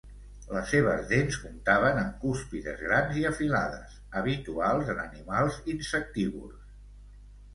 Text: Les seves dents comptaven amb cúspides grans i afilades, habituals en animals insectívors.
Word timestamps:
Les 0.53 0.69
seves 0.75 1.01
dents 1.09 1.35
comptaven 1.41 1.99
amb 2.03 2.15
cúspides 2.23 2.79
grans 2.87 3.19
i 3.23 3.25
afilades, 3.31 3.93
habituals 4.21 4.89
en 4.95 5.01
animals 5.05 5.59
insectívors. 5.75 6.65